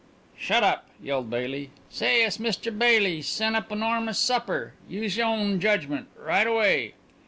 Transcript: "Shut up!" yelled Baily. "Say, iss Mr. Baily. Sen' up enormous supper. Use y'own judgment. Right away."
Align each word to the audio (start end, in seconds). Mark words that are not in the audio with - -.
"Shut 0.35 0.63
up!" 0.63 0.87
yelled 0.99 1.29
Baily. 1.29 1.69
"Say, 1.91 2.23
iss 2.23 2.39
Mr. 2.39 2.75
Baily. 2.75 3.21
Sen' 3.21 3.53
up 3.55 3.71
enormous 3.71 4.17
supper. 4.17 4.73
Use 4.89 5.15
y'own 5.15 5.59
judgment. 5.59 6.07
Right 6.17 6.47
away." 6.47 6.95